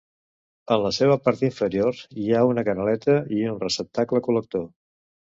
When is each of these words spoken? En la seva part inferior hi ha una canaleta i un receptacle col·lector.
En 0.75 0.79
la 0.83 0.91
seva 0.99 1.17
part 1.25 1.43
inferior 1.49 1.99
hi 2.21 2.25
ha 2.37 2.41
una 2.51 2.63
canaleta 2.69 3.15
i 3.41 3.43
un 3.51 3.59
receptacle 3.65 4.23
col·lector. 4.29 4.65